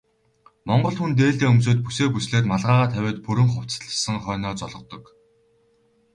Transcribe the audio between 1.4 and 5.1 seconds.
өмсөөд, бүсээ бүслээд малгайгаа тавиад бүрэн хувцасласан хойноо золгодог.